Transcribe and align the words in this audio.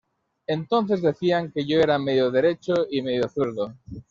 Entonces 0.47 1.03
decían 1.03 1.51
que 1.51 1.63
yo 1.63 1.79
era 1.79 1.99
‘medio 1.99 2.31
derecho’ 2.31 2.73
y 2.89 3.03
‘medio 3.03 3.29
zurdo’. 3.29 3.75